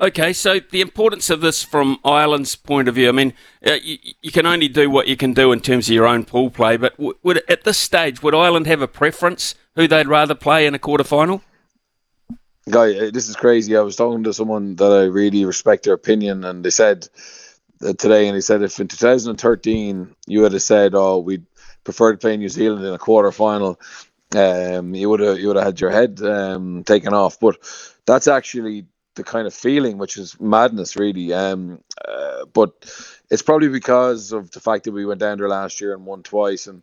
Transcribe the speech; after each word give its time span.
Okay, 0.00 0.32
so 0.32 0.60
the 0.60 0.80
importance 0.80 1.28
of 1.28 1.42
this 1.42 1.62
from 1.62 1.98
Ireland's 2.06 2.56
point 2.56 2.88
of 2.88 2.94
view, 2.94 3.10
I 3.10 3.12
mean, 3.12 3.34
uh, 3.66 3.74
you, 3.82 3.98
you, 4.22 4.32
can 4.32 4.46
only 4.46 4.66
do 4.66 4.88
what 4.88 5.08
you 5.08 5.16
can 5.16 5.34
do 5.34 5.52
in 5.52 5.60
terms 5.60 5.88
of 5.88 5.94
your 5.94 6.06
own 6.06 6.24
pool 6.24 6.48
play, 6.48 6.78
but 6.78 6.96
w- 6.96 7.18
would 7.22 7.42
at 7.50 7.64
this 7.64 7.76
stage, 7.76 8.22
would 8.22 8.34
Ireland 8.34 8.66
have 8.66 8.80
a 8.80 8.88
preference 8.88 9.54
who 9.74 9.86
they'd 9.86 10.08
rather 10.08 10.34
play 10.34 10.64
in 10.64 10.74
a 10.74 10.78
quarter 10.78 11.04
final? 11.04 11.42
Guy, 12.70 12.94
uh, 12.94 13.10
this 13.10 13.28
is 13.28 13.36
crazy. 13.36 13.76
I 13.76 13.82
was 13.82 13.94
talking 13.94 14.24
to 14.24 14.32
someone 14.32 14.76
that 14.76 14.90
I 14.90 15.02
really 15.04 15.44
respect 15.44 15.84
their 15.84 15.94
opinion, 15.94 16.44
and 16.44 16.64
they 16.64 16.70
said 16.70 17.06
uh, 17.84 17.92
today, 17.92 18.26
and 18.26 18.34
he 18.34 18.40
said 18.40 18.62
if 18.62 18.80
in 18.80 18.88
2013 18.88 20.14
you 20.26 20.42
had 20.44 20.62
said, 20.62 20.94
"Oh, 20.94 21.18
we'd 21.18 21.44
prefer 21.84 22.12
to 22.12 22.18
play 22.18 22.38
New 22.38 22.48
Zealand 22.48 22.86
in 22.86 22.94
a 22.94 22.98
quarter 22.98 23.32
final," 23.32 23.78
um, 24.34 24.94
you 24.94 25.10
would 25.10 25.20
have 25.20 25.38
you 25.38 25.48
would 25.48 25.56
have 25.56 25.66
had 25.66 25.80
your 25.80 25.90
head 25.90 26.22
um, 26.22 26.84
taken 26.84 27.12
off. 27.12 27.38
But 27.38 27.58
that's 28.06 28.28
actually 28.28 28.86
the 29.14 29.24
kind 29.24 29.46
of 29.46 29.54
feeling, 29.54 29.98
which 29.98 30.16
is 30.16 30.38
madness, 30.40 30.96
really. 30.96 31.32
Um, 31.32 31.82
uh, 32.06 32.46
but 32.52 32.72
it's 33.30 33.42
probably 33.42 33.68
because 33.68 34.32
of 34.32 34.50
the 34.50 34.60
fact 34.60 34.84
that 34.84 34.92
we 34.92 35.06
went 35.06 35.20
down 35.20 35.38
there 35.38 35.48
last 35.48 35.80
year 35.80 35.94
and 35.94 36.06
won 36.06 36.22
twice, 36.22 36.66
and 36.66 36.82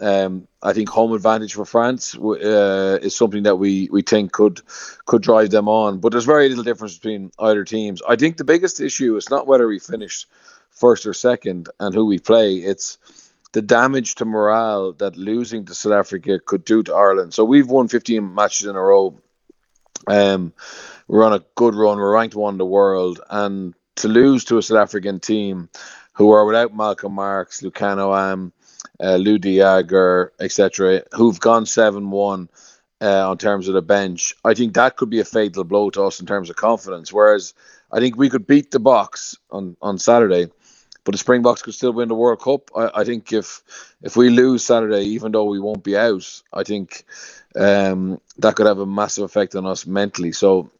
um, 0.00 0.48
I 0.62 0.72
think 0.72 0.88
home 0.88 1.12
advantage 1.12 1.54
for 1.54 1.64
France 1.64 2.16
uh, 2.16 2.98
is 3.02 3.16
something 3.16 3.44
that 3.44 3.56
we, 3.56 3.88
we 3.90 4.02
think 4.02 4.32
could 4.32 4.60
could 5.06 5.22
drive 5.22 5.50
them 5.50 5.68
on. 5.68 6.00
But 6.00 6.12
there's 6.12 6.24
very 6.24 6.48
little 6.48 6.64
difference 6.64 6.98
between 6.98 7.30
either 7.38 7.64
teams. 7.64 8.02
I 8.06 8.16
think 8.16 8.36
the 8.36 8.44
biggest 8.44 8.80
issue 8.80 9.16
is 9.16 9.30
not 9.30 9.46
whether 9.46 9.66
we 9.66 9.78
finish 9.78 10.26
first 10.70 11.06
or 11.06 11.14
second 11.14 11.68
and 11.78 11.94
who 11.94 12.06
we 12.06 12.18
play. 12.18 12.56
It's 12.56 12.98
the 13.52 13.62
damage 13.62 14.16
to 14.16 14.24
morale 14.24 14.92
that 14.94 15.16
losing 15.16 15.66
to 15.66 15.74
South 15.74 15.92
Africa 15.92 16.40
could 16.44 16.64
do 16.64 16.82
to 16.82 16.94
Ireland. 16.94 17.34
So 17.34 17.44
we've 17.44 17.68
won 17.68 17.88
15 17.88 18.34
matches 18.34 18.66
in 18.66 18.76
a 18.76 18.82
row. 18.82 19.20
Um, 20.08 20.52
we're 21.12 21.24
on 21.24 21.34
a 21.34 21.44
good 21.56 21.74
run. 21.74 21.98
We're 21.98 22.14
ranked 22.14 22.34
one 22.34 22.54
in 22.54 22.58
the 22.58 22.64
world, 22.64 23.20
and 23.28 23.74
to 23.96 24.08
lose 24.08 24.46
to 24.46 24.56
a 24.56 24.62
South 24.62 24.78
African 24.78 25.20
team 25.20 25.68
who 26.14 26.30
are 26.30 26.46
without 26.46 26.74
Malcolm 26.74 27.12
Marx, 27.12 27.60
Lukhanyo 27.60 28.16
Am, 28.18 28.52
uh, 28.98 29.16
Lood 29.16 29.42
de 29.42 29.58
Jager, 29.58 30.32
etc., 30.40 31.02
who've 31.12 31.38
gone 31.38 31.66
seven-one. 31.66 32.48
Uh, 33.02 33.28
on 33.28 33.36
terms 33.36 33.66
of 33.66 33.74
the 33.74 33.82
bench, 33.82 34.32
I 34.44 34.54
think 34.54 34.74
that 34.74 34.96
could 34.96 35.10
be 35.10 35.18
a 35.18 35.24
fatal 35.24 35.64
blow 35.64 35.90
to 35.90 36.04
us 36.04 36.20
in 36.20 36.26
terms 36.26 36.50
of 36.50 36.54
confidence. 36.54 37.12
Whereas 37.12 37.52
I 37.90 37.98
think 37.98 38.16
we 38.16 38.30
could 38.30 38.46
beat 38.46 38.70
the 38.70 38.78
Boks 38.78 39.36
on, 39.50 39.76
on 39.82 39.98
Saturday, 39.98 40.46
but 41.02 41.10
the 41.10 41.18
Springboks 41.18 41.62
could 41.62 41.74
still 41.74 41.92
win 41.92 42.06
the 42.06 42.14
World 42.14 42.40
Cup. 42.40 42.70
I, 42.76 43.00
I 43.00 43.04
think 43.04 43.32
if 43.32 43.60
if 44.02 44.16
we 44.16 44.30
lose 44.30 44.64
Saturday, 44.64 45.02
even 45.02 45.32
though 45.32 45.46
we 45.46 45.58
won't 45.58 45.82
be 45.82 45.96
out, 45.96 46.42
I 46.52 46.62
think 46.62 47.04
um, 47.56 48.20
that 48.38 48.54
could 48.54 48.66
have 48.66 48.78
a 48.78 48.86
massive 48.86 49.24
effect 49.24 49.56
on 49.56 49.66
us 49.66 49.84
mentally. 49.84 50.30
So 50.30 50.70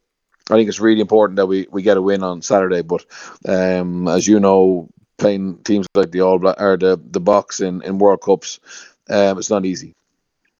I 0.53 0.56
think 0.56 0.69
it's 0.69 0.81
really 0.81 1.00
important 1.00 1.36
that 1.36 1.47
we, 1.47 1.67
we 1.70 1.83
get 1.83 1.97
a 1.97 2.03
win 2.03 2.22
on 2.22 2.42
Saturday. 2.42 2.83
But 2.83 3.06
um, 3.48 4.06
as 4.06 4.28
you 4.28 4.39
know, 4.39 4.89
playing 5.17 5.58
teams 5.64 5.86
like 5.95 6.11
the 6.11 6.20
All 6.20 6.39
Black 6.39 6.61
or 6.61 6.77
the 6.77 7.00
the 7.03 7.20
Boks 7.20 7.67
in, 7.67 7.83
in 7.83 7.98
World 7.98 8.20
Cups, 8.20 8.61
um, 9.08 9.39
it's 9.39 9.50
not 9.50 9.64
easy. 9.64 9.95